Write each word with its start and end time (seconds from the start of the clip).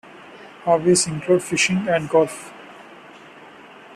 Hobbies 0.65 1.05
include 1.05 1.43
fishing 1.43 1.87
and 1.87 2.09
golf. 2.09 2.51